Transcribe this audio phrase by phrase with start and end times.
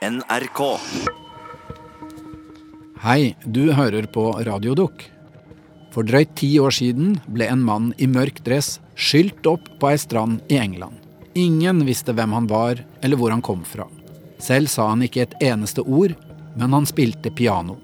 [0.00, 0.60] NRK.
[3.02, 5.02] Hei, du hører på Radiodukk.
[5.92, 9.98] For drøyt ti år siden ble en mann i mørk dress skylt opp på ei
[10.00, 10.96] strand i England.
[11.36, 13.84] Ingen visste hvem han var eller hvor han kom fra.
[14.40, 16.14] Selv sa han ikke et eneste ord,
[16.56, 17.76] men han spilte piano.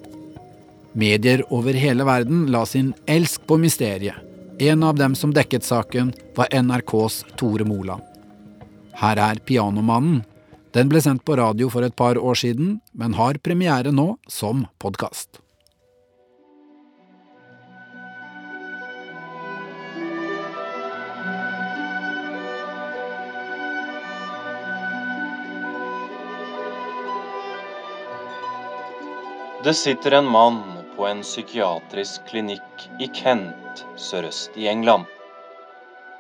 [0.96, 4.16] Medier over hele verden la sin elsk på mysteriet.
[4.56, 8.00] En av dem som dekket saken, var NRKs Tore Moland.
[8.96, 10.24] Her er Pianomannen.
[10.76, 14.66] Den ble sendt på radio for et par år siden, men har premiere nå som
[14.82, 15.38] podkast.
[29.64, 30.60] Det sitter en mann
[30.92, 35.08] på en psykiatrisk klinikk i Kent sørøst i England.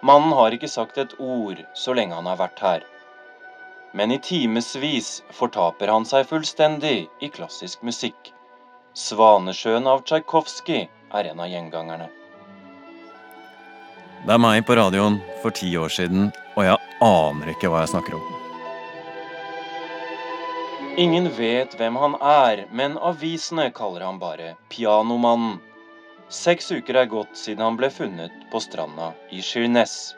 [0.00, 2.92] Mannen har ikke sagt et ord så lenge han har vært her.
[3.96, 8.32] Men i timevis fortaper han seg fullstendig i klassisk musikk.
[8.92, 10.82] 'Svanesjøen' av Tsjajkovskij
[11.16, 12.08] er en av gjengangerne.
[14.26, 17.92] Det er meg på radioen for ti år siden, og jeg aner ikke hva jeg
[17.94, 18.26] snakker om.
[21.00, 25.56] Ingen vet hvem han er, men avisene kaller han bare Pianomannen.
[26.28, 30.16] Seks uker er gått siden han ble funnet på stranda i Sheerness.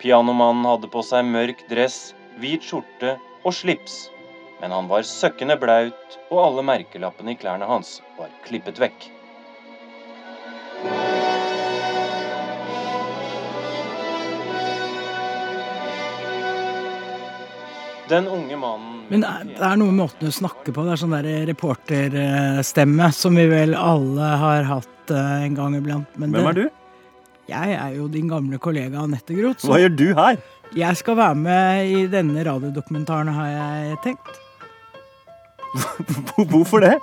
[0.00, 4.06] Pianomannen hadde på seg mørk dress, hvit skjorte og slips.
[4.60, 9.10] Men han var søkkende blaut, og alle merkelappene i klærne hans var klippet vekk.
[18.06, 20.84] Den unge mannen Men det er, det er noe med måten du snakker på.
[20.86, 26.12] Det er sånn der reporterstemme som vi vel alle har hatt eh, en gang iblant.
[26.14, 26.66] Men Hvem er du?
[27.46, 29.66] Jeg er jo din gamle kollega Anette Groth.
[29.66, 30.38] Hva gjør du her?
[30.74, 34.34] Jeg skal være med i denne radiodokumentaren, har jeg tenkt.
[36.50, 36.96] Hvorfor det?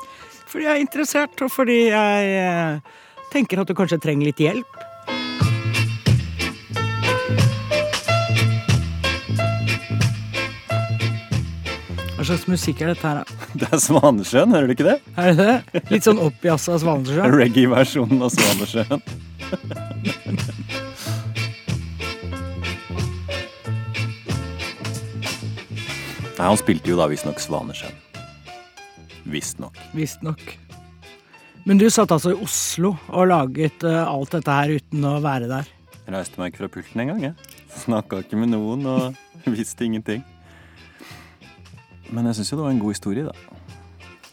[0.48, 2.80] Fordi jeg er interessert, og fordi jeg eh,
[3.34, 4.82] tenker at du kanskje trenger litt hjelp.
[12.14, 13.40] Hva slags musikk er dette her, da?
[13.60, 15.00] Det er Svanesjøen, hører du ikke det?
[15.18, 15.84] Er det det?
[15.92, 17.36] Litt sånn oppjazza Svanesjøen?
[17.42, 19.02] Reggae-versjonen av Svanesjøen.
[26.34, 27.94] Nei, han spilte jo da visstnok Svanesjøen.
[29.30, 29.78] Visstnok.
[29.94, 30.42] Visstnok.
[31.64, 35.48] Men du satt altså i Oslo og laget eh, alt dette her uten å være
[35.52, 35.70] der.
[36.04, 37.60] Jeg reiste meg ikke fra pulten engang, jeg.
[37.86, 39.20] Snakka ikke med noen og
[39.56, 40.26] visste ingenting.
[42.12, 43.62] Men jeg syns jo det var en god historie, da.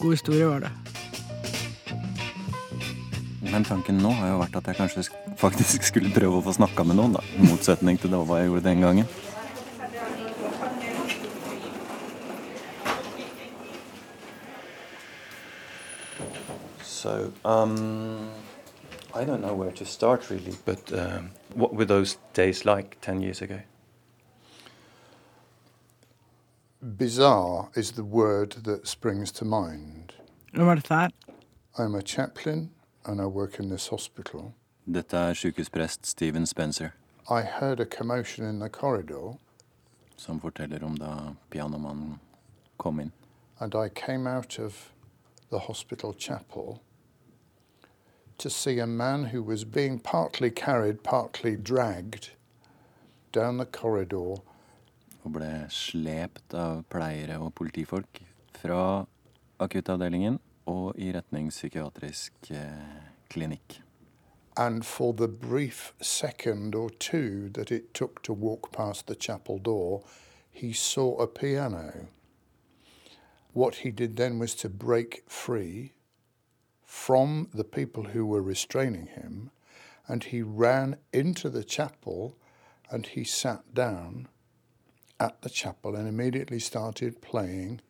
[0.01, 0.73] God historie var det.
[3.51, 5.07] Men tanken nå har jo vært at jeg kanskje
[5.41, 7.23] faktisk skulle prøve å få snakka med noen, da.
[7.39, 9.09] I motsetning til det hva jeg gjorde den gangen.
[17.03, 18.29] So, um,
[19.15, 23.23] I don't know where to start really, but um, what were those days like 10
[23.23, 23.61] years ago?
[26.83, 30.13] Bizarre is the word that springs to mind.
[30.53, 31.15] Hvem var dette?
[31.79, 32.69] I'm a chaplain
[33.07, 34.53] and I work in this hospital.
[34.85, 36.93] Dette er sykehusprest Steven Spencer,
[37.31, 39.39] I heard a commotion in the corridor
[40.17, 42.19] som forteller om da pianomannen
[42.77, 43.13] kom inn.
[43.59, 44.93] and I came out of
[45.51, 46.83] the hospital chapel
[48.41, 52.31] to see a man who was being partly carried, partly dragged
[53.33, 54.37] down the corridor
[55.23, 58.23] Og ble slept av pleiere og politifolk
[58.57, 59.05] fra
[59.61, 60.39] akuttavdelingen
[60.73, 63.83] og i retning psykiatrisk eh, klinikk.
[64.57, 69.59] And for the brief second or two that it took to walk past the chapel
[69.59, 70.03] door,
[70.51, 72.09] he saw a piano.
[73.53, 75.93] What he did then was to break free
[76.91, 79.49] from the people who were restraining him,
[80.09, 82.37] and he ran into the chapel
[82.91, 84.27] and he sat down
[85.21, 87.81] at the chapel and immediately started playing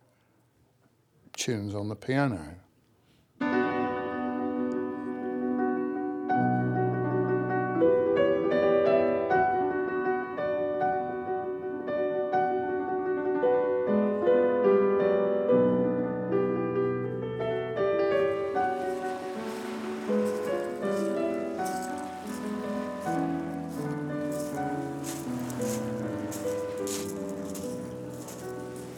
[1.32, 2.56] tunes on the piano.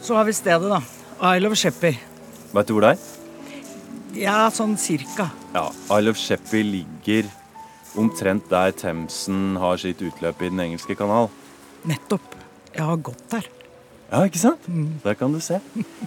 [0.03, 0.81] Så har vi stedet, da.
[1.31, 1.95] Isle of Sheppey.
[2.51, 3.03] Vet du hvor det er?
[4.19, 5.29] Ja, sånn cirka.
[5.55, 7.29] Ja, Isle of Sheppey ligger
[7.95, 11.29] omtrent der Themsen har sitt utløp i Den engelske kanal.
[11.87, 12.35] Nettopp.
[12.73, 13.47] Jeg har gått der.
[14.09, 14.67] Ja, ikke sant?
[15.05, 15.61] Der kan du se.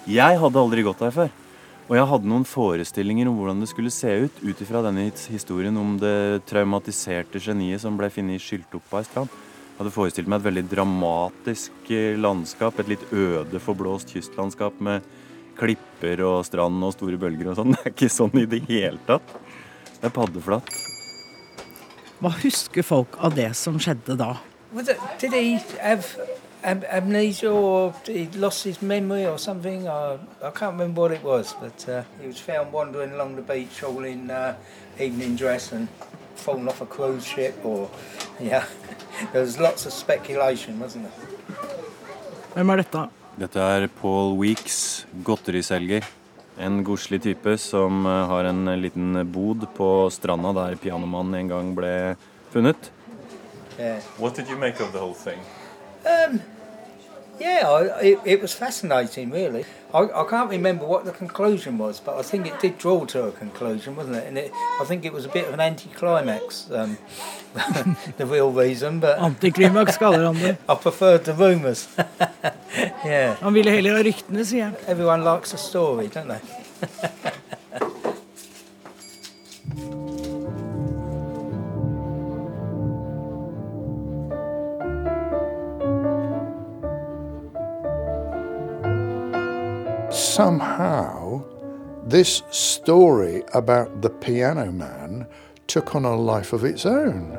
[0.04, 1.32] Jeg hadde aldri gått der før.
[1.86, 5.76] Og jeg hadde noen forestillinger om hvordan det skulle se ut, ut ifra denne historien
[5.78, 9.36] om det traumatiserte geniet som ble funnet skylt opp av ei strand.
[9.76, 15.04] Jeg hadde forestilt meg et veldig dramatisk eh, landskap, et litt øde, forblåst kystlandskap med
[15.58, 17.74] klipper og strand og store bølger og sånn.
[17.76, 19.34] Det er ikke sånn i det hele tatt.
[19.98, 20.72] Det er paddeflatt.
[22.24, 24.30] Hva husker folk av det som skjedde da?
[26.64, 29.86] Amnesia or he lost his memory or something?
[29.86, 33.42] I, I can't remember what it was, but uh, he was found wandering along the
[33.42, 34.56] beach all in uh,
[34.98, 35.88] evening dress and
[36.38, 37.88] fallen off a cruise ship or,
[38.40, 38.64] yeah.
[39.32, 41.56] there was lots of speculation, wasn't there?
[42.54, 43.08] Hvem er dette?
[43.36, 46.06] Dette er Paul Weeks, godteriselger.
[46.58, 51.74] En godslig type som eh, har en liten bod på stranda der pianomannen en gang
[51.76, 52.16] ble
[52.52, 52.90] funnet.
[53.78, 54.00] Yeah.
[54.16, 55.40] What did you make of the whole thing?
[56.06, 56.40] Um,
[57.38, 59.64] yeah, I, it, it was fascinating, really.
[59.94, 63.24] I, I can't remember what the conclusion was, but I think it did draw to
[63.28, 64.26] a conclusion, wasn't it?
[64.26, 64.50] And it,
[64.80, 66.98] I think it was a bit of an anticlimax, um,
[68.16, 70.56] the real reason, but Antiklimaks kaller han det.
[70.68, 71.88] I preferred the rumours.
[73.04, 74.74] yeah, Han ville heller ha ryktene, sier han.
[74.86, 76.40] everyone likes a story, don't they?
[90.36, 91.40] Somehow,
[92.10, 95.26] this story about the piano man
[95.66, 97.32] took on a life of its own.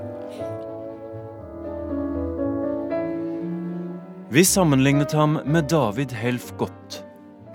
[4.30, 7.04] Vi sammenlignet ham med David Helf Gott,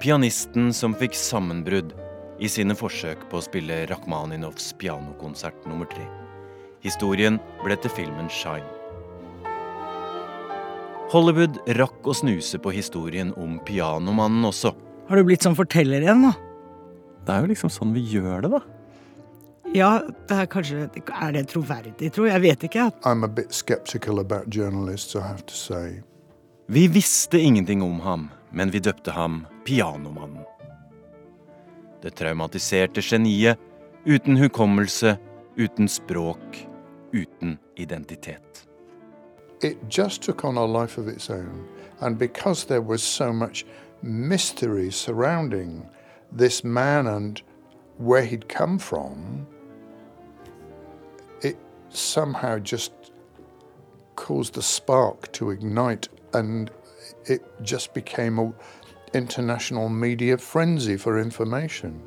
[0.01, 1.91] pianisten som fikk sammenbrudd
[2.39, 6.07] i sine forsøk på å spille Rakhmaninovs pianokonsert nummer tre.
[6.87, 8.71] Historien ble til filmen Shine.
[11.11, 14.77] Hollywood rakk å snuse på historien om pianomannen også.
[15.13, 16.31] Har du blitt sånn forteller igjen, da?
[17.27, 18.61] Det er jo liksom sånn vi gjør det, da.
[19.77, 22.25] Ja, det er kanskje Er det troverdig, tro?
[22.25, 22.87] Jeg vet ikke.
[23.05, 26.01] I'm a bit skeptical about journalists, I have to say.
[26.73, 30.47] Vi visste ingenting om ham, men vi døpte ham Pianomannen.
[32.01, 33.61] Det traumatiserte geniet,
[34.09, 35.19] uten hukommelse,
[35.61, 36.57] uten språk,
[37.13, 38.65] uten identitet.
[39.61, 41.69] It just took on a life of its own.
[42.01, 43.67] And because there was so much
[44.03, 45.89] mystery surrounding
[46.31, 47.43] this man and
[47.99, 49.47] where he'd come from,
[51.43, 51.57] it
[51.91, 52.93] somehow just
[54.17, 56.71] caused a spark to ignite and
[57.27, 58.55] it just became an
[59.15, 62.03] international media frenzy for information.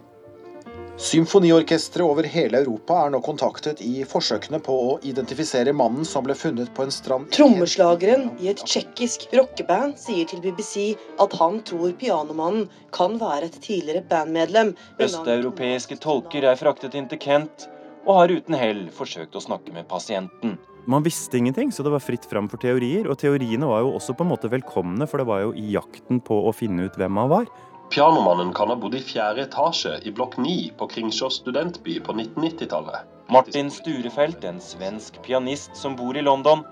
[0.96, 6.38] Symfoniorkestre over hele Europa er nå kontaktet i forsøkene på å identifisere mannen som ble
[6.40, 11.92] funnet på en strand Trommeslageren i et tsjekkisk rockeband sier til BBC at han tror
[12.00, 14.72] pianomannen kan være et tidligere bandmedlem.
[15.04, 17.68] Østeuropeiske tolker er fraktet inn til Kent
[18.06, 20.56] og har uten hell forsøkt å snakke med pasienten.
[20.88, 23.10] Man visste ingenting, så det var fritt fram for teorier.
[23.10, 26.22] Og teoriene var jo også på en måte velkomne, for det var jo i jakten
[26.22, 27.50] på å finne ut hvem han var.
[27.90, 33.12] Pianomannen kan ha bodd i fjerde etasje i blokk 9 på Kringsjås studentby på 1990-tallet.
[33.30, 36.64] Martin Sturefelt, en svensk pianist som bor i London,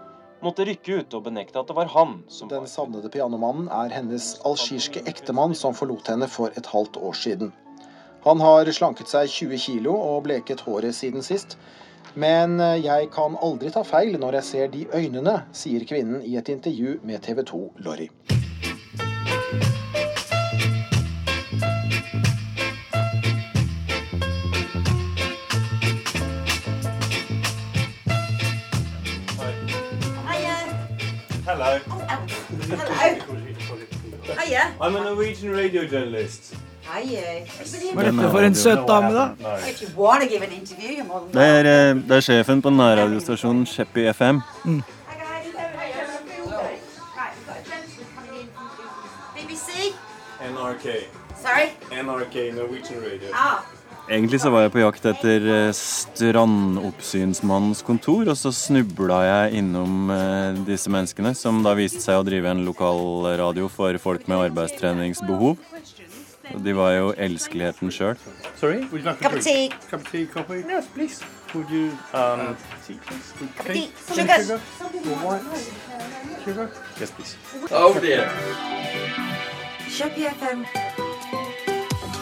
[0.43, 4.33] måtte rykke ut og benekte at det var han som Den savnede pianomannen er hennes
[4.45, 7.53] algirske ektemann som forlot henne for et halvt år siden.
[8.23, 11.57] Han har slanket seg 20 kilo og bleket håret siden sist.
[12.13, 16.37] Men eh, jeg kan aldri ta feil når jeg ser de øynene, sier kvinnen i
[16.37, 18.09] et intervju med TV 2 Lorry.
[34.39, 34.61] Hiya.
[34.81, 36.55] I'm a Norwegian radio journalist.
[36.83, 37.45] Hiya.
[37.93, 39.25] Hva er dette for en søt dame, da?
[39.39, 39.55] No.
[39.69, 42.21] If you want to give an interview, you're more than Det er, eh, det er
[42.21, 44.41] sjefen på nærradiostasjonen Sheppy FM.
[44.65, 44.83] Mm.
[50.43, 50.85] NRK.
[51.41, 51.67] Sorry?
[51.91, 53.29] NRK Norwegian Radio.
[53.33, 53.63] Ah,
[54.09, 60.11] Egentlig så var jeg på jakt etter eh, strandoppsynsmannens kontor, og så snubla jeg innom
[60.11, 65.55] eh, disse menneskene, som da viste seg å drive en lokalradio for folk med arbeidstreningsbehov.
[66.51, 68.17] Og de var jo elskeligheten sjøl.
[68.59, 68.83] Sorry?
[68.91, 69.69] Would you like cup of tea.
[69.89, 70.63] Cup of tea, coffee?
[70.67, 71.23] Yes, please.
[71.53, 73.31] Would you um, tea, please?
[73.55, 73.89] Cup of tea.
[74.11, 74.59] Sugar.
[76.43, 76.69] Sugar?
[76.99, 77.37] Yes, please.
[79.87, 80.65] Shoppy FM.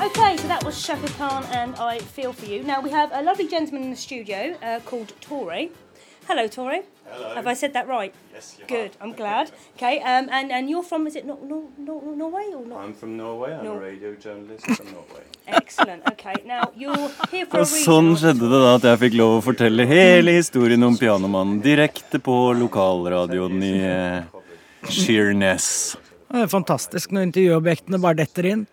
[0.02, 2.64] Okay, so that was Shaka Khan and I Feel For You.
[2.64, 5.72] Now we have a lovely gentleman in the studio uh, called Tori,
[6.28, 6.82] Hello, Tori.
[7.06, 7.36] Hello.
[7.36, 8.14] Have I said that right?
[8.34, 8.92] Yes, you Good.
[9.02, 9.52] I'm glad.
[9.76, 10.00] Okay.
[10.00, 12.80] Um, and and you're from is it Nor- no, no, Norway or not?
[12.84, 13.54] I'm from Norway.
[13.54, 13.74] I'm No.
[13.74, 15.24] a radio journalist from Norway.
[15.48, 16.04] Excellent.
[16.12, 16.36] Okay.
[16.46, 17.84] Now you're here for a reason.
[17.86, 22.22] sånn skjedde det da at jeg fikk lov å fortelle hele historien om pianomannen direkte
[22.30, 24.22] på lokalradioen i eh,
[24.90, 25.98] Sheerness.
[26.32, 28.64] Det er fantastisk når intervjuobjektene bare detter inn.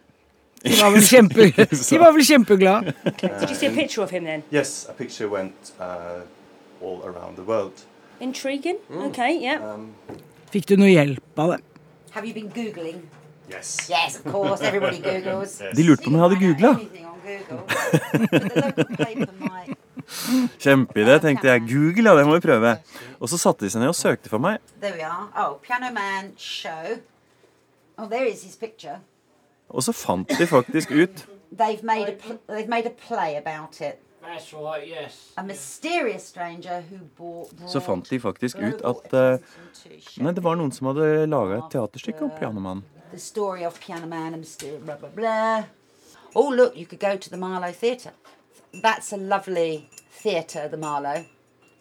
[0.62, 1.50] De var vel, kjempe,
[1.90, 2.92] de var vel kjempeglade.
[3.20, 4.42] Did you see a picture of him then?
[4.50, 6.22] Yes, a picture went uh,
[6.82, 7.72] all around the world.
[8.20, 8.78] Intriguing.
[8.90, 9.06] Mm.
[9.10, 9.38] Okay.
[9.38, 9.62] Yeah.
[9.62, 9.92] Um,
[10.50, 11.60] Fikk du noe hjelp av det?
[12.16, 13.02] Have you been Googling?
[13.48, 13.88] Yes.
[13.88, 14.60] Yes, of course.
[14.64, 15.58] Everybody Googles.
[15.74, 16.70] De lurte på om jeg hadde googla.
[20.58, 21.62] Kjempeidé, tenkte jeg.
[21.68, 22.74] Google, ja, det må vi prøve.
[23.20, 24.58] Og så satte de seg ned og søkte for meg.
[24.82, 25.28] There we are.
[25.36, 26.98] Oh, Piano Man show.
[27.98, 28.98] Oh, there is his picture.
[29.68, 33.98] Og så fant de faktisk ut They've made a they've made a play about it.
[34.22, 35.32] That's right, yes.
[35.36, 39.38] A mysterious stranger who bought, Så fant de faktisk ut at uh,
[40.16, 42.84] Nei, det var noen som hadde laga et teaterstykke om pianomannen.
[46.34, 48.12] Oh, look, you could go to the Marlow Theatre.
[48.82, 49.88] That's a lovely
[50.22, 51.24] theatre, the Marlow.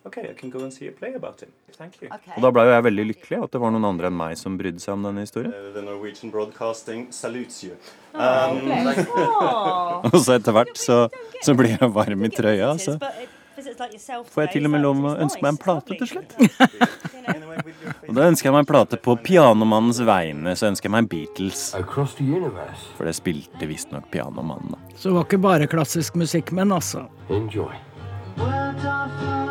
[0.07, 1.51] Okay, I can go and see a play about it.
[1.77, 2.09] Thank you.
[2.09, 4.57] Og da ble jo jeg veldig lykkelig at det var noen andre enn meg som
[4.59, 5.51] brydde seg om denne historien.
[5.51, 7.75] Uh, the Norwegian Broadcasting salutes you.
[8.13, 8.69] Oh, Um.
[9.13, 10.05] Oh.
[10.13, 11.01] Og så etter hvert så,
[11.43, 12.71] så blir jeg varm i trøya.
[12.81, 12.95] Så
[13.57, 16.35] yourself får jeg til og med lov å ønske meg en plate til slutt.
[18.07, 20.53] Og da ønsker jeg meg en plate på pianomannens vegne.
[20.55, 21.65] Så ønsker jeg meg Beatles.
[21.73, 24.95] For det spilte visstnok pianomannen, da.
[24.95, 27.07] Så det var ikke bare klassisk musikk, men altså.
[27.33, 27.75] Enjoy.
[28.37, 29.46] Words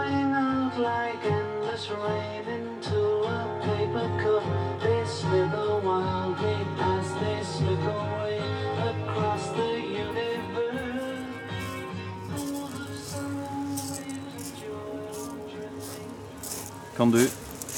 [16.96, 17.22] Kan du,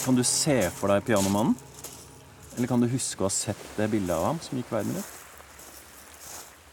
[0.04, 1.56] kan du se for deg pianomannen?
[2.56, 5.14] Eller kan du huske å ha sett det bildet av ham som gikk verden rundt?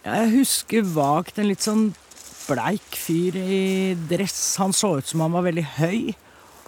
[0.06, 1.90] Jeg husker vagt en litt sånn
[2.46, 3.64] bleik fyr i
[4.08, 4.56] dress.
[4.62, 6.14] Han så ut som han var veldig høy,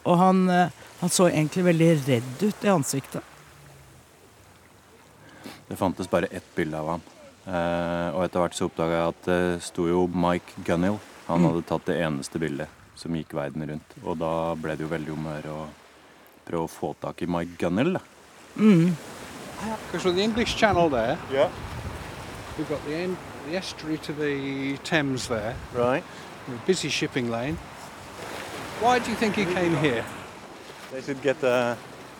[0.08, 0.72] og han, eh,
[1.02, 3.24] han så egentlig veldig redd ut i ansiktet.
[5.68, 7.02] Det fantes bare ett bilde av ham.
[7.48, 11.00] Eh, og etter hvert så oppdaga jeg at det sto jo Mike Gunnill.
[11.28, 11.48] Han Mm.
[11.50, 13.92] hadde tatt det eneste bildet som gikk verden rundt.
[14.06, 15.68] Og da ble det jo veldig om å gjøre å
[16.48, 17.94] prøve å få tak i Mike Gunnill.
[17.94, 18.00] Da.
[18.56, 18.96] Mm.
[19.92, 21.50] Because with the English Channel there, yeah,
[22.58, 23.10] we've got the,
[23.50, 25.56] the estuary to the Thames there.
[25.74, 26.04] Right.
[26.48, 27.58] A busy shipping lane.
[28.79, 30.03] Why do you think he came here?
[30.91, 31.75] They should get a,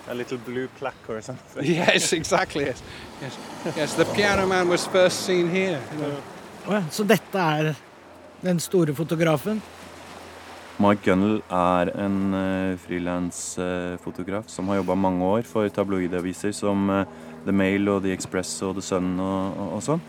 [0.10, 1.64] a little blue plaque or something.
[1.80, 2.66] yes, exactly.
[2.66, 2.82] Yes,
[3.22, 3.38] yes,
[3.76, 3.94] yes.
[3.94, 5.80] The Piano Man was first seen here.
[5.94, 6.18] You know.
[6.68, 7.76] Å ja, Så dette er
[8.42, 9.62] den store fotografen?
[10.82, 17.06] Mike Gunnell er en uh, frilansfotograf som har jobba mange år for tabloidaviser som eh,
[17.46, 20.04] The Mail og The Express og The Sun og, og, og sånn.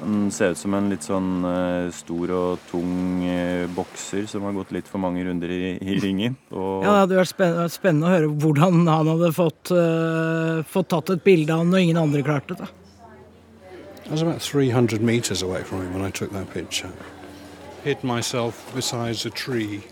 [0.00, 4.52] Han ser ut som en litt sånn uh, stor og tung uh, bokser som har
[4.58, 6.36] gått litt for mange runder i, i ringen.
[6.52, 10.90] Og Ja, Det hadde vært spennende, spennende å høre hvordan han hadde fått, uh, fått
[10.92, 12.68] tatt et bilde av han når ingen andre klarte det.
[14.06, 16.92] I was about 300 meters away from him when I took that picture.
[17.82, 19.82] Hid myself beside a tree,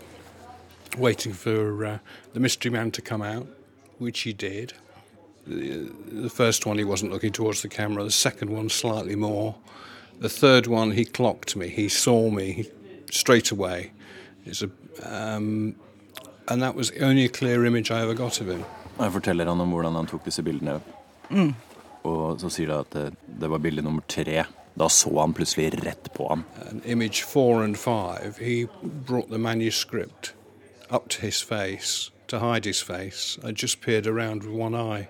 [0.97, 1.97] waiting for uh,
[2.33, 3.47] the mystery man to come out,
[3.97, 4.73] which he did.
[5.47, 8.03] The, the first one, he wasn't looking towards the camera.
[8.03, 9.55] The second one, slightly more.
[10.19, 11.67] The third one, he clocked me.
[11.67, 12.65] He saw me
[13.11, 13.91] straight away.
[14.45, 14.69] It's a,
[15.03, 15.75] um,
[16.47, 18.63] and that was the only clear image I ever got of him.
[18.99, 20.79] Jeg forteller han om hvordan han tok disse bildene.
[21.29, 21.55] Mm.
[22.05, 24.45] Og så sier det at det, det var bilde nummer tre.
[24.75, 26.43] Da så han plutselig rett på ham.
[26.69, 30.33] And image four and five, he brought the manuscript
[30.89, 33.37] up to his face to hide his face.
[33.43, 35.09] I just peered around with one eye.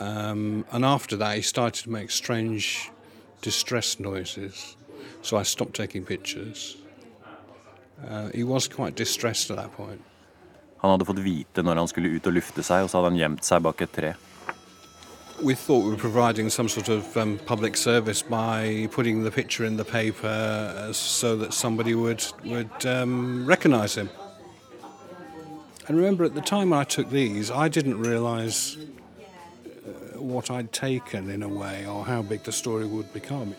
[0.00, 2.90] Um, and after that, he started to make strange
[3.44, 4.76] distress noises.
[5.22, 6.76] So I stopped taking pictures.
[8.08, 10.00] Uh, he was quite distressed at that point.
[10.78, 13.20] Han hadde fått vite når han skulle ut og lufte seg, og så hadde han
[13.20, 14.14] gjemt seg bak et tre.
[15.42, 19.64] We thought we were providing some sort of um, public service by putting the picture
[19.64, 24.10] in the paper uh, so that somebody would would um, recognise him.
[25.88, 29.03] And remember, at the time I took these, I didn't realise uh,
[30.24, 33.54] what I'd taken in a way, or how big the story would become.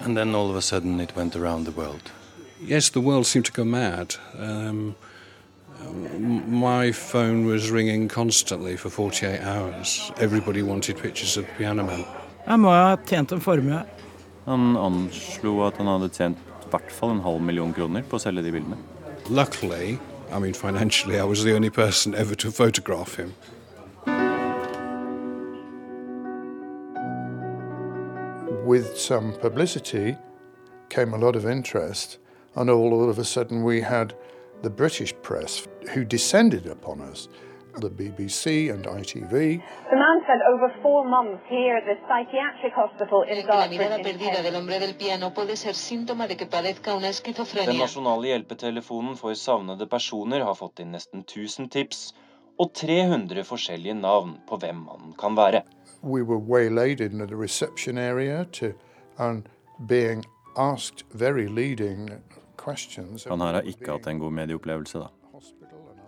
[0.00, 2.10] And then all of a sudden it went around the world.
[2.60, 4.16] Yes, the world seemed to go mad.
[4.38, 4.94] Um,
[6.48, 10.10] my phone was ringing constantly for 48 hours.
[10.18, 12.04] Everybody wanted pictures of Piano Man.
[12.46, 13.80] Jeg må ha tjent en formue.
[14.46, 18.22] Han anslo at han hadde tjent i hvert fall en halv million kroner på å
[18.22, 18.78] selge de bildene.
[19.28, 19.98] Luckily,
[20.30, 23.34] I mean, financially, I was the only person ever to photograph him.
[28.66, 30.16] With some publicity
[30.88, 32.18] came a lot of interest,
[32.56, 34.14] and all of a sudden we had
[34.62, 37.28] the British press who descended upon us,
[37.80, 39.30] the BBC and ITV.
[39.90, 43.98] The man spent over four months here at the psychiatric hospital in que la mirada
[43.98, 44.04] Dartford.
[44.18, 47.78] perdida del hombre del piano puede ser síntoma de que padezca una Den esquizofrenia.
[47.78, 52.14] nasjonale hjelpetelefonen for savnede personer har fått inn nesten 1000 tips
[52.58, 55.62] og 300 forskjellige navn på hvem mannen kan være.
[56.02, 58.74] We were waylaid in the reception area to,
[59.18, 59.48] and
[59.86, 60.24] being
[60.56, 62.10] asked very leading
[62.56, 63.24] questions.
[63.24, 65.06] Han her har ikke hatt en god medieopplevelse, da.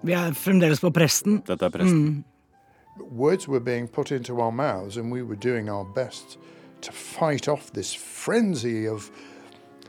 [0.03, 1.43] Vi er fremdeles på presten.
[1.47, 2.05] Dette er presten.
[2.05, 2.25] Mm.
[3.11, 6.39] Words were being put into our mouths, and we were doing our best
[6.81, 9.11] to fight off this frenzy of,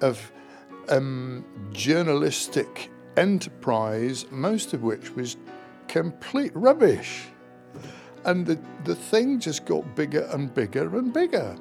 [0.01, 0.32] of
[0.89, 5.38] um, journalistic enterprise, most of which was
[5.88, 7.27] complete rubbish.
[8.25, 11.55] And the, the thing just got bigger and bigger and bigger.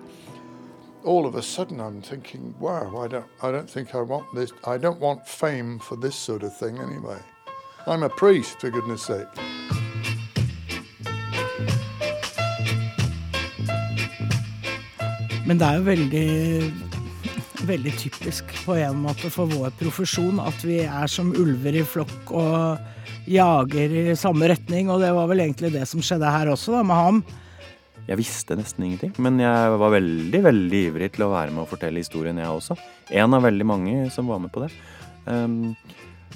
[1.04, 4.52] All of a sudden, I'm thinking, wow, I don't, I don't think I want this.
[4.64, 7.18] I don't want fame for this sort of thing anyway.
[7.86, 9.28] I'm a priest, for goodness sake.
[15.46, 16.72] Men det er jo veldig,
[17.64, 22.32] veldig typisk på en måte for vår profesjon at vi er som ulver i flokk
[22.36, 22.97] og
[23.30, 24.88] jager i samme retning.
[24.92, 27.22] Og det var vel egentlig det som skjedde her også, da, med ham.
[28.08, 31.68] Jeg visste nesten ingenting, men jeg var veldig veldig ivrig til å være med og
[31.68, 32.76] fortelle historien, jeg også.
[33.12, 34.70] En av veldig mange som var med på det.
[35.28, 35.74] Um,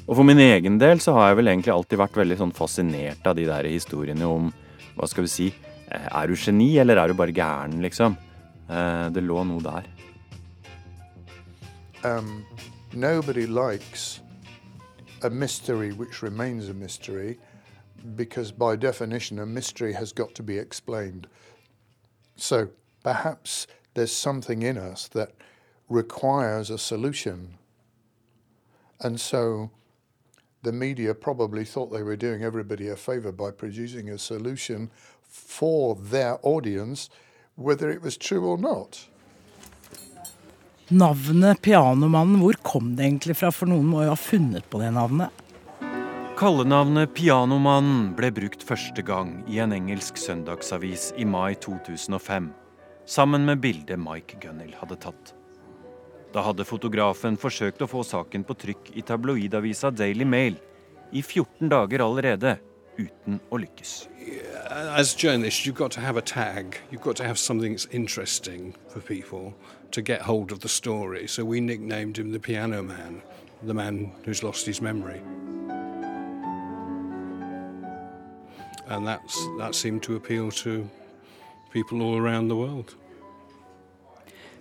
[0.03, 3.25] og for min egen del så har jeg vel egentlig alltid vært veldig sånn fascinert
[3.31, 4.51] av de der historiene om
[4.99, 5.47] Hva skal vi si?
[5.89, 8.19] eh, Er du geni, eller er du bare gæren, liksom?
[8.69, 9.89] Uh, det lå noe der.
[12.05, 12.45] um,
[12.93, 14.21] nobody likes
[15.23, 17.39] a mystery which remains a mystery
[18.17, 21.27] because, by definition, a mystery has got to be explained.
[22.37, 22.71] So
[23.03, 25.33] perhaps there's something in us that
[25.89, 27.59] requires a solution.
[29.01, 29.71] And so
[30.63, 34.91] the media probably thought they were doing everybody a favor by producing a solution
[35.23, 37.11] for their audience,
[37.57, 39.07] whether it was true or not.
[40.91, 43.53] Navnet Pianomannen, hvor kom det egentlig fra?
[43.55, 45.31] For noen må jo ha funnet på det navnet.
[46.37, 52.51] Kallenavnet Pianomannen ble brukt første gang i en engelsk søndagsavis i mai 2005,
[53.07, 55.35] sammen med bildet Mike Gunnell hadde tatt.
[56.35, 60.59] Da hadde fotografen forsøkt å få saken på trykk i tabloidavisa Daily Mail
[61.13, 62.57] i 14 dager allerede,
[62.99, 64.12] uten å lykkes.
[64.71, 66.79] As journalists, you've got to have a tag.
[66.91, 69.55] You've got to have something that's interesting for people
[69.91, 71.27] to get hold of the story.
[71.29, 73.23] So we nicknamed him the Piano Man,
[73.63, 75.21] the man who's lost his memory.
[78.89, 80.89] And that's, that seemed to appeal to
[81.73, 82.95] people all around the world.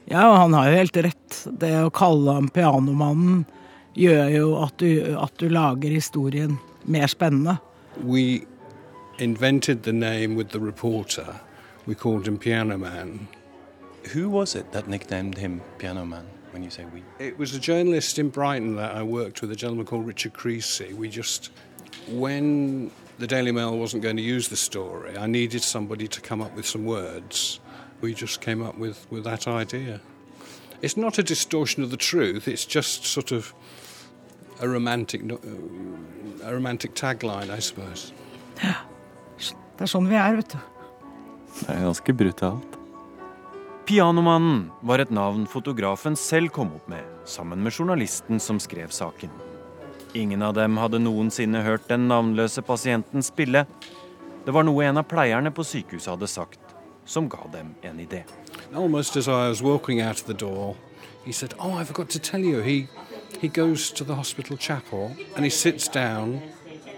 [0.06, 1.47] Ja, han har jo helt rett.
[1.60, 3.45] Det å kalle ham Pianomannen
[3.93, 7.58] gjør jo at du, at du lager historien mer spennende.
[8.04, 8.47] We
[9.21, 11.39] invented the name with the reporter.
[11.86, 13.27] We called him Piano Man.
[14.13, 17.03] Who was it that nicknamed him Piano Man, when you say we?
[17.19, 20.93] It was a journalist in Brighton that I worked with, a gentleman called Richard Creasy.
[20.93, 21.51] We just,
[22.10, 26.41] when the Daily Mail wasn't going to use the story, I needed somebody to come
[26.41, 27.60] up with some words.
[28.01, 30.01] We just came up with, with that idea.
[30.81, 33.53] It's not a distortion of the truth, it's just sort of
[34.60, 35.38] a romantic, uh,
[36.43, 38.13] a romantic tagline, I suppose.
[39.81, 40.59] Det er sånn vi er, vet du.
[41.57, 42.75] Det er ganske brutalt.
[43.89, 49.33] Pianomannen var et navn fotografen selv kom opp med, sammen med journalisten som skrev saken.
[50.13, 53.65] Ingen av dem hadde noensinne hørt den navnløse pasienten spille.
[54.45, 56.77] Det var noe en av pleierne på sykehuset hadde sagt,
[57.09, 58.21] som ga dem en idé.
[58.75, 60.75] Almost as I was walking out of the door,
[61.25, 62.61] he said, Oh, I forgot to tell you.
[62.61, 62.85] He,
[63.41, 66.39] he goes to the hospital chapel and he sits down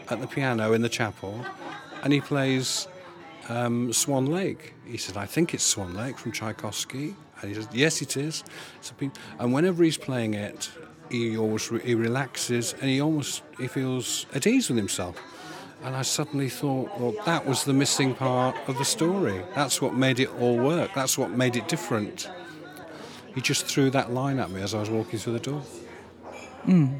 [0.10, 1.46] at the piano in the chapel
[2.04, 2.88] and he plays
[3.50, 4.74] um, Swan Lake.
[4.86, 7.16] He said, I think it's Swan Lake from Tchaikovsky.
[7.42, 8.44] And he says, Yes, it is.
[8.82, 10.70] So pe- and whenever he's playing it,
[11.10, 15.16] he always re- he relaxes and he almost he feels at ease with himself.
[15.84, 19.42] And I suddenly thought, well, that was the missing part of the story.
[19.54, 20.92] That's what made it all work.
[20.96, 22.30] That's what made it different.
[23.36, 25.62] He just threw that line at me as I was walking through the door.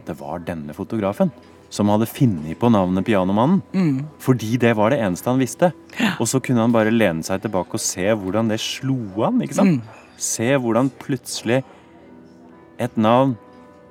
[0.06, 1.32] Det var denne fotografen
[1.74, 3.62] som hadde funnet på navnet Pianomannen.
[3.74, 4.04] Mm.
[4.22, 5.72] Fordi det var det eneste han visste.
[6.22, 9.42] Og så kunne han bare lene seg tilbake og se hvordan det slo an.
[9.42, 9.82] ikke sant?
[9.82, 10.20] Mm.
[10.22, 11.64] Se hvordan plutselig
[12.82, 13.34] et navn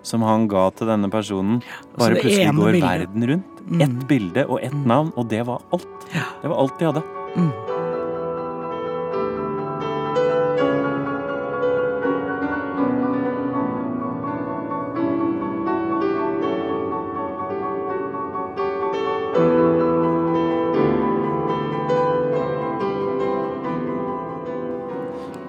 [0.07, 1.61] som han ga til denne personen.
[1.99, 2.87] Bare plutselig går bildet.
[2.87, 3.61] verden rundt.
[3.63, 3.83] Mm.
[3.85, 6.09] Ett bilde og ett navn, og det var alt.
[6.13, 7.03] Det var alt de hadde.
[7.37, 7.72] Mm.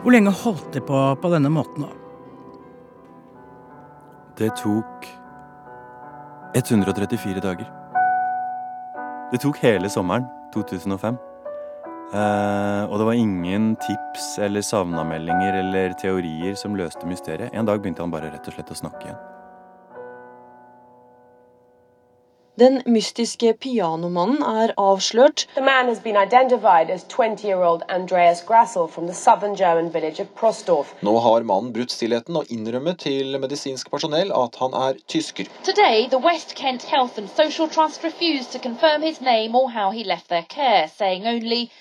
[0.03, 1.91] Hvor lenge holdt de på på denne måten, da?
[4.35, 5.07] Det tok
[6.57, 7.69] 134 dager.
[9.31, 11.15] Det tok hele sommeren 2005.
[12.13, 17.53] Eh, og det var ingen tips eller savnameldinger eller teorier som løste mysteriet.
[17.53, 19.32] En dag begynte han bare rett og slett å snakke igjen.
[22.55, 25.47] Den mystiske pianomannen er avslørt.
[25.55, 30.19] The man has been identified as 20 year Andreas Grassel from the southern German village
[30.21, 30.93] of Prostorf.
[31.01, 35.49] Nå har mannen brutt stillheten og innrømmet til medisinsk personell at han er tysker.
[35.63, 39.89] Today, the West Kent Health and Social Trust refused to confirm his name or how
[39.89, 41.71] he left their care, saying only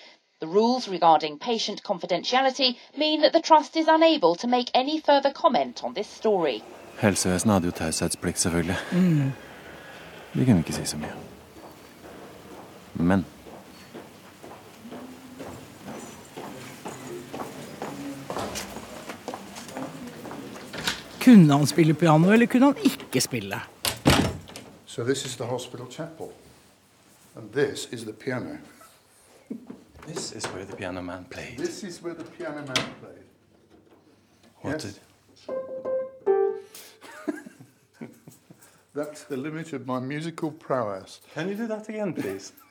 [0.41, 5.33] the rules regarding patient confidentiality mean that the trust is unable to make any further
[5.35, 6.63] comment on this story.
[6.97, 8.77] Helsevesenet hadde jo taushetsplikt, selvfølgelig.
[8.93, 9.33] Mm.
[10.35, 11.13] Vi kunne ikke si så mye.
[12.95, 13.25] Men
[21.25, 23.61] Kunne han spille piano, eller kunne han ikke spille?
[24.87, 26.27] So this is the hospital chapel.
[27.37, 28.57] And this is the piano.
[30.09, 31.57] This is where the piano man played.
[31.59, 33.25] This is where the piano man played.
[34.63, 34.83] What Yes.
[34.83, 35.92] did-
[38.95, 41.21] That's the limit of my musical prowess.
[41.35, 42.53] Can you do that again, please?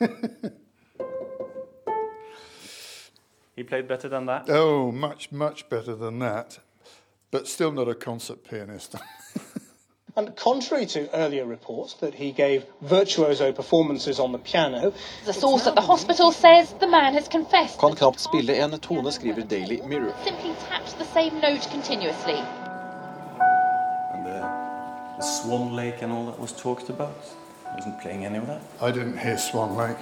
[3.56, 4.48] he played better than that.
[4.48, 6.60] Oh, much, much better than that.
[7.32, 8.94] But still not a concert pianist.
[10.14, 14.92] And contrary to earlier reports that he gave virtuoso performances on the piano,
[15.24, 19.10] The source at the hospital says the man has confessed Kan knapt spille en tone,
[19.10, 20.14] skriver Daily Mirror.
[20.22, 22.61] simply tapped the same note continuously.
[25.22, 27.16] Swan Lake and all that was talked about.
[27.66, 28.62] I wasn't playing any of that.
[28.80, 29.96] I didn't hear Swan Lake.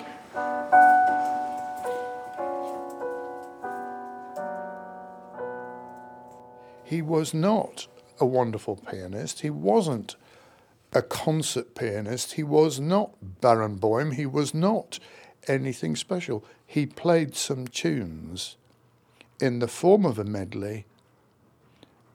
[6.84, 7.86] He was not
[8.18, 9.40] a wonderful pianist.
[9.40, 10.16] He wasn't
[10.92, 12.32] a concert pianist.
[12.32, 14.14] He was not Barenboim.
[14.14, 14.98] He was not
[15.46, 16.44] anything special.
[16.66, 18.56] He played some tunes
[19.40, 20.84] in the form of a medley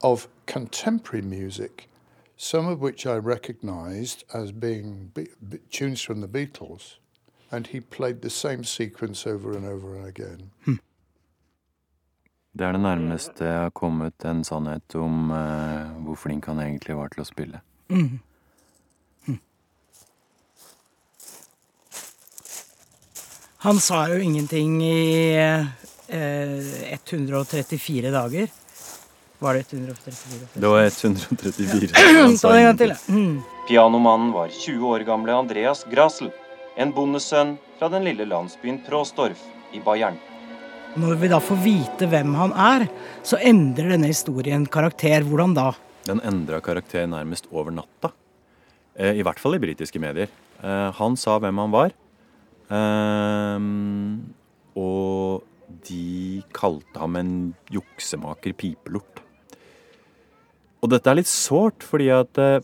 [0.02, 1.88] of contemporary music,
[2.36, 6.96] some of which I recognized as being be- be- tunes from the Beatles.
[7.50, 10.50] And he played the same sequence over and over again.
[12.58, 16.96] Det er det nærmeste jeg har kommet en sannhet om uh, hvor flink han egentlig
[16.96, 17.60] var til å spille.
[17.92, 18.18] Mm.
[23.66, 25.66] Han sa jo ingenting i uh,
[26.92, 28.48] 134 dager.
[29.38, 30.48] Var det 134?
[30.54, 31.88] Det var 134.
[32.40, 32.94] Ta det en gang til.
[33.08, 33.34] Mm.
[33.68, 36.30] Pianomannen var 20 år gamle Andreas Grasel,
[36.76, 39.42] en bondesønn fra den lille landsbyen Prostorf
[39.76, 40.16] i Bayern.
[40.96, 42.86] Når vi da får vite hvem han er,
[43.26, 45.26] så endrer denne historien karakter.
[45.28, 45.72] Hvordan da?
[46.08, 48.14] Den endra karakter nærmest over natta.
[48.96, 50.30] Eh, I hvert fall i britiske medier.
[50.62, 51.92] Eh, han sa hvem han var.
[52.72, 54.32] Ehm,
[54.76, 55.44] og
[55.86, 57.34] de kalte ham en
[57.70, 59.15] juksemaker pipelort.
[60.86, 62.60] Og dette er litt sårt, fordi at eh,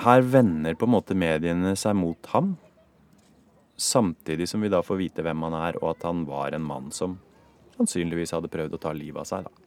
[0.00, 2.54] her vender på en måte mediene seg mot ham.
[3.76, 6.88] Samtidig som vi da får vite hvem han er, og at han var en mann
[6.94, 7.18] som
[7.76, 9.44] sannsynligvis hadde prøvd å ta livet av seg.
[9.44, 9.58] da.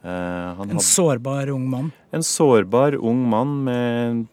[0.00, 1.90] Uh, han En hadde- sårbar ung mann.
[2.12, 4.26] en sårbar ung mann med,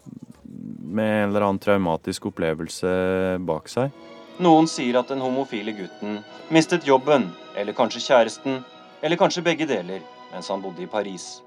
[0.45, 3.91] med en eller annen traumatisk opplevelse bak seg.
[4.39, 6.21] Noen sier at den homofile gutten
[6.53, 8.61] mistet jobben, eller kanskje kjæresten,
[9.01, 11.41] eller kanskje begge deler, mens han bodde i Paris.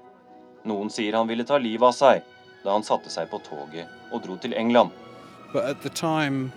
[0.65, 2.21] Noen sier han ville ta livet av seg
[2.63, 4.91] da han satte seg på toget og dro til England.
[5.53, 6.51] But at the time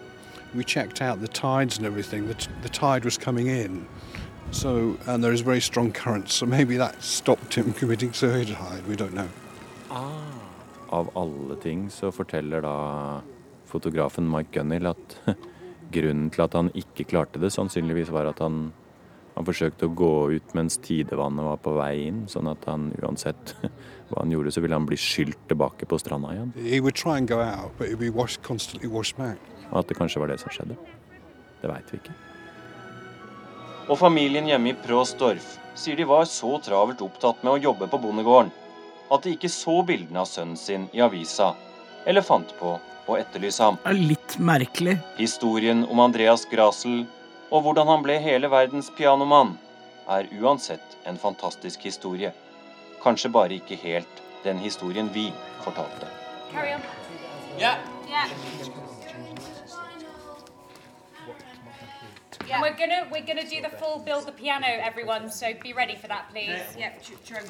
[0.54, 3.86] we checked out the tides and everything, the, t- the tide was coming in.
[4.50, 8.86] So, and there is very strong currents, so maybe that stopped him committing suicide.
[8.86, 9.28] We don't know.
[10.90, 13.20] Av alle ting så forteller da
[13.66, 15.16] fotografen Mike Gunnell at
[15.94, 18.68] grunnen til at han ikke klarte det, sannsynligvis var at han,
[19.34, 23.56] han forsøkte å gå ut mens tidevannet var på vei inn, sånn at han uansett
[24.10, 26.52] hva han gjorde, så ville han bli skylt tilbake på stranda igjen.
[26.60, 29.40] He would try and go out, but he'd be washed, constantly washed back.
[29.70, 30.76] Og at det kanskje var det som skjedde.
[31.62, 32.16] Det veit vi ikke.
[33.88, 38.00] Og familien hjemme i Prostorf sier de var så travelt opptatt med å jobbe på
[38.00, 38.52] bondegården
[39.12, 41.52] at de ikke så bildene av sønnen sin i avisa,
[42.08, 43.76] eller fant på å etterlyse ham.
[43.82, 44.96] Det er litt merkelig.
[45.18, 47.04] Historien om Andreas Grasel
[47.54, 49.54] og hvordan han ble hele verdens pianomann,
[50.10, 52.32] er uansett en fantastisk historie.
[53.04, 55.32] Kanskje bare ikke helt den historien vi
[55.64, 56.08] fortalte.
[56.52, 56.80] Carry on.
[57.60, 57.76] Yeah.
[58.08, 58.30] Yeah.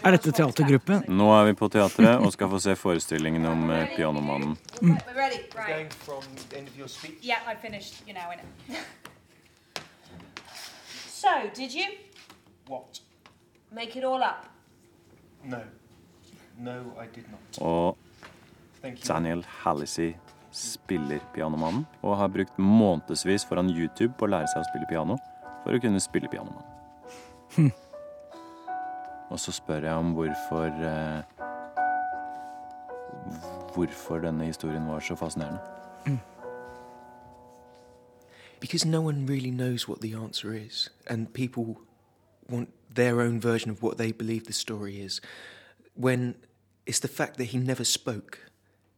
[0.03, 1.05] Er dette teatergruppen?
[1.09, 4.57] Nå er vi på teatret og skal få se forestillingen om eh, pianomannen.
[4.81, 4.97] Mm.
[5.07, 5.40] We're ready.
[5.57, 5.69] Right.
[5.69, 7.19] Going from the end of your speech.
[7.23, 8.03] Yeah, I finished.
[8.07, 8.47] You know, innit?
[11.09, 11.87] so, did you
[12.69, 13.01] What?
[13.71, 14.54] make it all up?
[15.44, 15.61] No.
[16.59, 17.59] No, I did not.
[17.61, 17.96] Og
[19.09, 20.14] Daniel Hallisi
[20.54, 25.18] spiller pianomannen og har brukt månedsvis foran YouTube på å lære seg å spille piano
[25.64, 26.70] for å kunne spille pianomannen.
[27.57, 27.72] Hm.
[29.33, 31.22] Og så spør jeg om hvorfor eh,
[33.74, 35.59] Hvorfor denne historien var så fascinerende.
[38.61, 41.76] Because no one really knows what the answer is, and people
[42.48, 45.20] want their own version of what they believe the story is.
[45.94, 46.35] When
[46.87, 48.50] it's the fact that he never spoke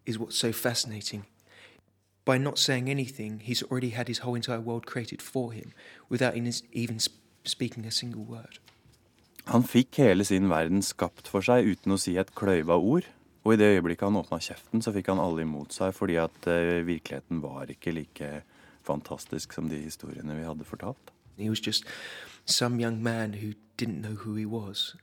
[0.05, 1.27] is what's so fascinating.
[2.25, 5.73] By not saying anything, he's already had his whole entire world created for him
[6.09, 6.99] without even
[7.45, 8.59] speaking a single word.
[9.47, 13.07] Han fikk hele sin verden skapt for seg uten å si et kløyva ord.
[13.47, 16.49] Og i det øyeblikket han åpna kjeften, så fikk han alle imot seg fordi at
[16.51, 18.31] eh, virkeligheten var ikke like
[18.87, 21.13] fantastisk som de historiene vi hadde fortalt.
[21.39, 21.87] He was just
[22.47, 24.97] some young man who didn't know who he was.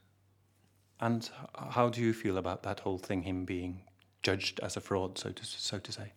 [1.00, 3.82] And how do you feel about that whole thing, him being
[4.24, 6.14] judged as a fraud, so to, so to say?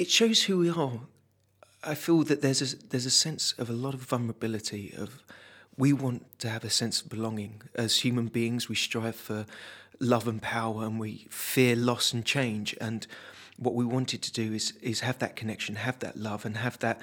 [0.00, 1.00] it shows who we are.
[1.84, 4.94] I feel that there's a, there's a sense of a lot of vulnerability.
[4.96, 5.22] Of
[5.76, 8.66] we want to have a sense of belonging as human beings.
[8.66, 9.44] We strive for
[9.98, 12.74] love and power, and we fear loss and change.
[12.80, 13.06] And
[13.58, 16.78] what we wanted to do is is have that connection, have that love, and have
[16.78, 16.98] that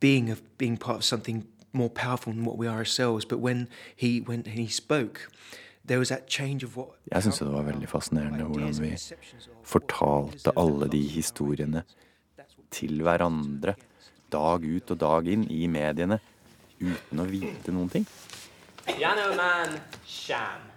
[0.00, 3.24] being of being part of something more powerful than what we are ourselves.
[3.24, 5.30] But when he when he spoke,
[5.86, 8.96] there was that change of what Jeg syns det var veldig fascinerende hvordan vi
[9.64, 11.82] fortalte alle de historiene
[12.70, 13.74] til hverandre
[14.32, 16.20] dag ut og dag inn i mediene
[16.80, 18.06] uten å vite noen ting.
[18.86, 20.70] Pianoman Sham.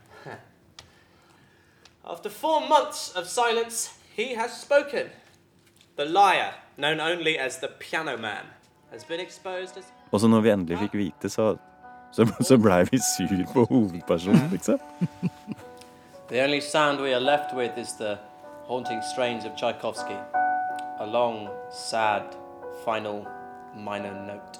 [2.04, 5.08] After four months of silence, he has spoken.
[5.96, 8.46] The liar, known only as the Piano Man,
[10.12, 11.56] Og så når vi endelig fikk vite, så,
[12.14, 14.80] så, så blei vi sur på hovedpersonen, liksom.
[16.30, 18.18] The only sound we are left with is the
[18.68, 20.18] haunting strains of Tchaikovsky.
[21.00, 22.24] A long, sad,
[22.86, 23.26] final
[23.76, 24.60] minor note.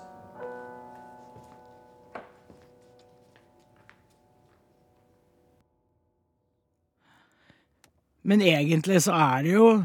[8.24, 9.84] Men egentlig så er det jo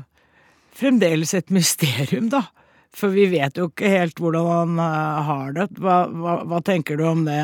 [0.73, 2.43] fremdeles et mysterium, da.
[2.99, 5.69] For vi vet jo ikke helt hvordan han eh, har det.
[5.79, 7.43] Hva, hva, hva tenker du om det,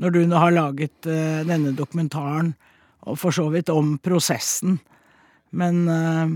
[0.00, 2.54] når du nå har laget eh, denne dokumentaren,
[3.04, 4.78] og for så vidt om prosessen?
[5.50, 6.28] Men uh,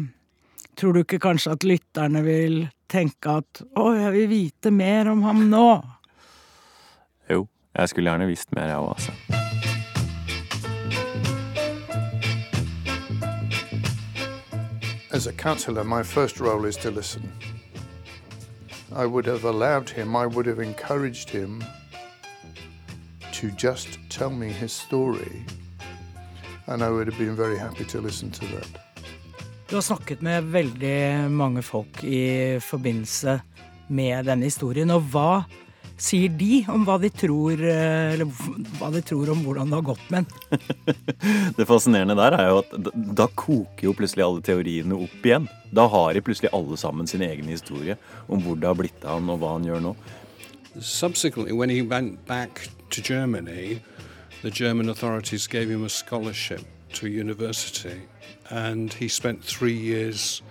[0.81, 5.25] tror du ikke kanskje at lytterne vil tenke at å, jeg vil vite mer om
[5.27, 5.67] ham nå?
[7.29, 7.45] Jo,
[7.77, 9.13] jeg skulle gjerne visst mer, jeg òg, altså.
[15.13, 17.29] As a counsellor, my first role is to listen.
[18.95, 21.65] I would have allowed him, I would have encouraged him
[23.33, 25.45] to just tell me his story,
[26.67, 28.69] and I would have been very happy to listen to that.
[29.69, 33.41] Du har snakket med veldig mange folk i forbindelse
[33.89, 35.43] med denne historien, og hva
[36.01, 38.29] sier de om hva de tror, eh, eller
[38.79, 40.63] hva de tror om hvordan det har gått med den?
[41.57, 45.49] Det fascinerende der er jo at da, da koker jo plutselig alle teoriene opp igjen.
[45.73, 49.21] Da har de plutselig alle sammen sin egen historie om hvor det har blitt av
[49.21, 49.95] han, og hva han gjør nå.
[50.81, 53.81] Subsequently, when he went back to Germany,
[54.43, 58.03] the German authorities gave him a scholarship to a university,
[58.51, 60.43] and he spent three years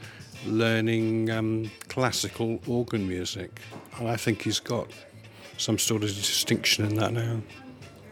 [0.45, 3.61] learning um, classical organ music.
[3.99, 4.87] And I think he's got
[5.61, 7.41] some sort of distinction in that now.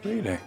[0.04, 0.38] Really?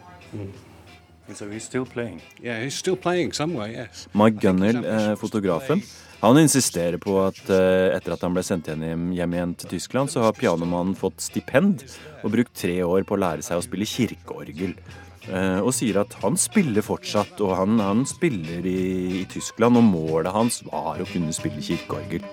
[1.34, 2.22] So he's still playing?
[2.42, 4.08] Yeah, he's still playing somewhere, yes.
[4.14, 5.82] Mike Gunnell, eh, fotografen,
[6.20, 10.12] han insisterer på at eh, etter at han ble sendt hjem, hjem igjen til Tyskland,
[10.12, 11.84] så har pianomannen fått stipend
[12.24, 14.76] og brukt tre år på å lære seg å spille kirkeorgel.
[15.28, 18.80] Eh, og sier at han spiller fortsatt, og han, han spiller i,
[19.24, 22.24] i Tyskland, og målet hans var å kunne spille kirkeorgel.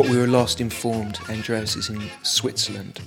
[0.00, 3.00] What we were last informed, Andreas is in Switzerland.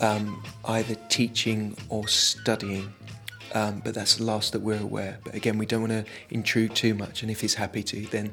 [0.00, 2.92] um, either teaching or studying.
[3.54, 5.18] Um, but that's the last that we're aware.
[5.24, 7.22] But again, we don't want to intrude too much.
[7.22, 8.30] And if he's happy to, then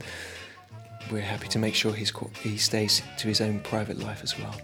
[1.12, 4.38] we're happy to make sure he's, qu- he stays to his own private life as
[4.38, 4.56] well.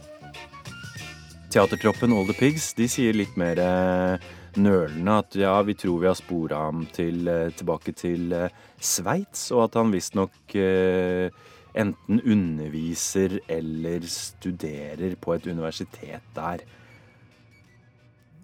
[1.50, 4.26] Teatertroppen All the Pigs de sier litt mer eh,
[4.62, 9.48] nølende at ja, vi tror vi har spora ham til, eh, tilbake til eh, Sveits,
[9.56, 11.32] og at han visstnok eh,
[11.78, 16.64] enten underviser eller studerer på et universitet der.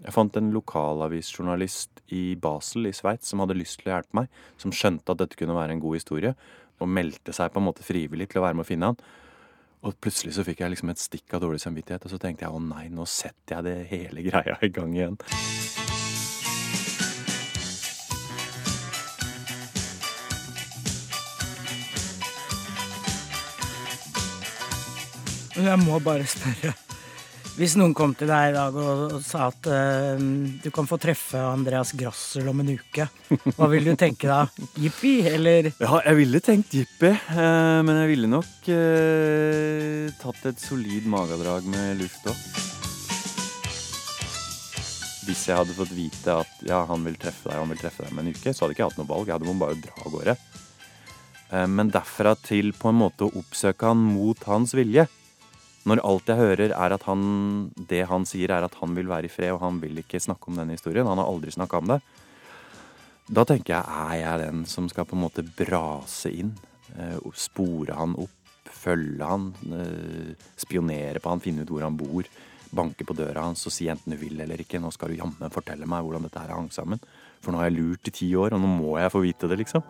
[0.05, 4.29] Jeg fant en lokalavisjournalist i Basel i Sveits som hadde lyst til å hjelpe meg,
[4.61, 6.35] som skjønte at dette kunne være en god historie,
[6.77, 8.99] og meldte seg på en måte frivillig til å være med å finne han.
[9.85, 12.53] Og plutselig så fikk jeg liksom et stikk av dårlig samvittighet, og så tenkte jeg
[12.53, 15.19] å nei, nå setter jeg det hele greia i gang igjen.
[25.55, 26.73] Jeg må bare spørre.
[27.55, 30.19] Hvis noen kom til deg i dag og, sa at uh,
[30.59, 33.05] du kan få treffe Andreas Grassel om en uke,
[33.55, 34.41] hva vil du tenke da?
[34.75, 35.69] Jippi, eller?
[35.79, 41.71] Ja, jeg ville tenkt jippi, uh, men jeg ville nok uh, tatt et solid magedrag
[41.71, 42.45] med luft òg.
[45.25, 48.11] Hvis jeg hadde fått vite at ja, han vil treffe deg, han vil treffe deg
[48.11, 49.29] om en uke, så hadde jeg ikke hatt noe valg.
[49.31, 50.35] Jeg hadde bare dra av gårde.
[51.71, 55.07] Men derfra til på en måte å oppsøke han mot hans vilje.
[55.85, 57.25] Når alt jeg hører er at han,
[57.77, 60.49] det han sier er at han vil være i fred, og han vil ikke snakke
[60.49, 61.05] om denne historien.
[61.05, 61.99] Han har aldri snakka om det.
[63.25, 66.55] Da tenker jeg, er jeg den som skal på en måte brase inn?
[66.97, 72.29] eh, Spore han opp, følge han, eh, spionere på han, finne ut hvor han bor.
[72.75, 74.81] Banke på døra hans og si enten du vil eller ikke.
[74.81, 77.01] Nå skal du jammen fortelle meg hvordan dette her hang sammen.
[77.41, 79.61] For nå har jeg lurt i ti år, og nå må jeg få vite det,
[79.61, 79.85] liksom.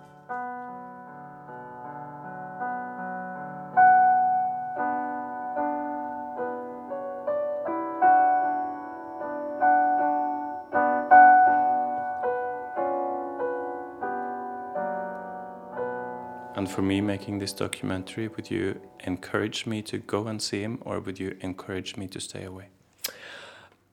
[16.65, 20.79] And for me making this documentary, would you encourage me to go and see him,
[20.81, 22.65] or would you encourage me to stay away?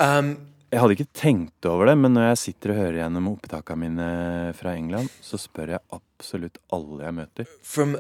[0.00, 0.38] Um,
[0.70, 4.08] jeg hadde ikke tenkt over det, men når jeg sitter og hører gjennom opptakene mine
[4.56, 7.54] fra England, så spør jeg absolutt alle jeg møter.
[7.62, 7.96] From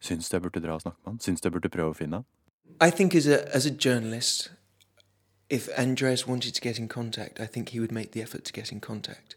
[0.00, 1.20] Syns du jeg burde dra og snakke med han?
[1.20, 2.28] Syns du jeg burde prøve å finne han?
[2.80, 4.52] I think as a as a journalist,
[5.50, 8.52] if Andreas wanted to get in contact, I think he would make the effort to
[8.54, 9.36] get in contact.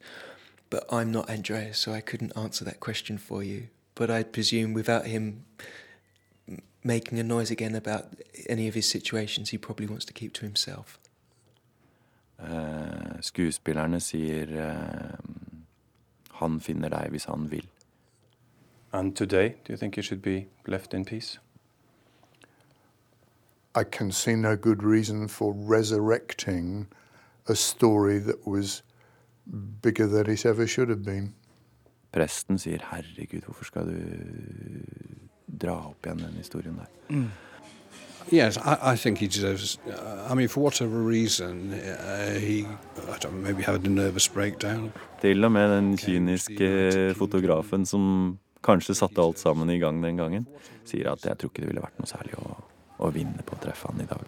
[0.69, 3.67] But I'm not Andreas, so I couldn't answer that question for you.
[3.97, 5.45] But I presume without him
[6.83, 8.05] making a noise again about
[8.47, 10.99] any of his situations, he probably wants to keep to himself.
[12.39, 15.17] Eh, skuespillerne sier eh,
[16.31, 17.65] han finner deg hvis han vil.
[18.93, 21.39] And today, do you think he should be left in peace?
[23.75, 26.87] I can see no good reason for resurrecting
[27.47, 28.83] a story that was
[29.81, 31.33] bigger than it ever should have been.
[32.11, 33.99] Presten sier 'herregud, hvorfor skal du
[35.47, 37.27] dra opp igjen den historien der'?
[38.31, 39.79] Yes, I, I think he deserves.
[40.31, 42.65] I mean, for whatever reason, uh, he,
[43.13, 44.91] I don't know, maybe had a nervous breakdown.
[45.21, 50.47] Til og med den kyniske fotografen som kanskje satte alt sammen i gang den gangen,
[50.85, 52.63] sier at 'jeg tror ikke det ville vært noe særlig å,
[52.99, 54.27] å vinne på å treffe han i dag'.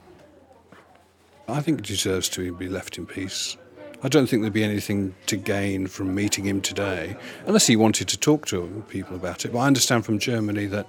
[1.49, 3.57] I think he deserves to be left in peace.
[4.01, 8.07] I don't think there'd be anything to gain from meeting him today, unless he wanted
[8.07, 9.51] to talk to people about it.
[9.51, 10.87] But I understand from Germany that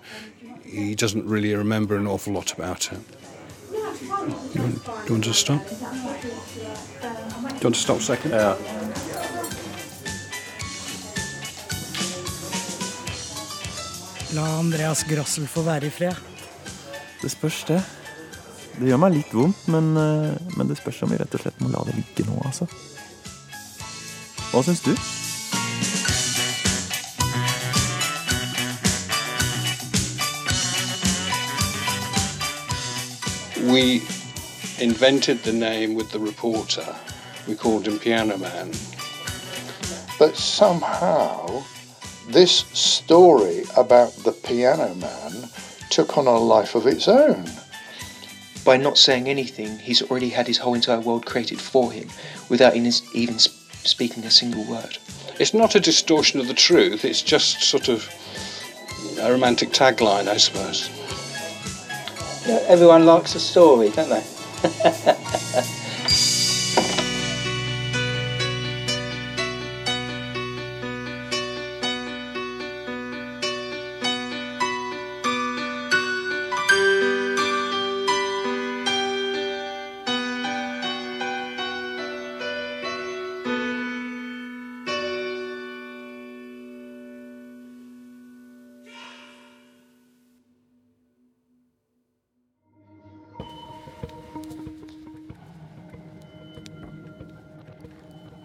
[0.65, 2.99] he doesn't really remember an awful lot about it.
[4.55, 5.69] You want, do you want to stop?
[5.69, 5.77] Do
[7.47, 8.31] you want to stop a second?
[8.31, 8.57] Yeah.
[14.35, 16.15] La Andreas Grassel få være i fred.
[17.23, 17.83] Det spørs, det.
[18.79, 21.59] Det gjør meg litt vondt, men, eh, men det spørs om vi rett og slett
[21.61, 22.69] må la det ligge nå, altså.
[24.51, 24.97] Hva syns du?
[33.71, 34.03] We
[34.81, 36.97] invented the name with the reporter.
[37.47, 38.73] We called him Piano Man.
[40.19, 41.63] But somehow,
[42.29, 45.49] this story about the piano man
[45.91, 47.45] took on a life of its own.
[48.65, 52.09] By not saying anything, he's already had his whole entire world created for him
[52.49, 54.99] without in- even sp- speaking a single word.
[55.39, 58.09] It's not a distortion of the truth, it's just sort of
[59.21, 60.91] a romantic tagline, I suppose.
[62.69, 64.25] everyone likes a story, don't they?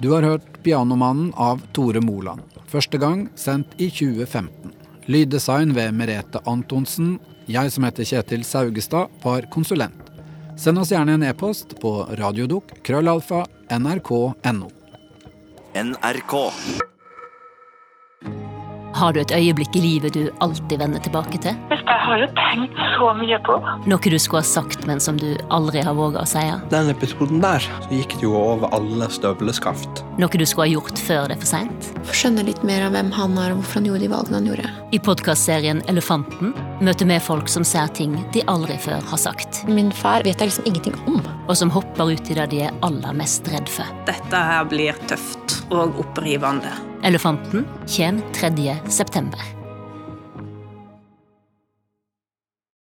[0.06, 2.42] Du har hørt 'Pianomannen' av Tore Moland.
[2.68, 4.74] Første gang sendt i 2015.
[5.06, 7.16] Lyddesign ved Merete Antonsen.
[7.50, 10.12] Jeg som heter Kjetil Saugestad, var konsulent.
[10.58, 13.48] Send oss gjerne en e-post på radiodok krøllalfa
[13.80, 14.70] nrk.no.
[15.74, 16.36] NRK.
[18.94, 21.75] Har du et øyeblikk i livet du alltid vender tilbake til?
[21.86, 23.56] Jeg har jo tenkt så mye på.
[23.86, 26.42] Noe du skulle ha sagt, men som du aldri har våga å si?
[26.72, 30.02] Den episoden der så gikk det jo over alle støvleskaft.
[30.18, 31.90] Noe du skulle ha gjort før det er for seint?
[32.10, 34.72] Skjønne litt mer av hvem han er, og hvorfor han gjorde de valgene han gjorde.
[34.98, 39.62] I podkastserien Elefanten møter vi folk som ser ting de aldri før har sagt.
[39.70, 41.22] Min far vet jeg liksom ingenting om.
[41.46, 43.86] Og som hopper ut i det de er aller mest redd for.
[44.10, 46.74] Dette her blir tøft og opprivende.
[47.06, 48.80] Elefanten kommer 3.
[48.90, 49.55] september.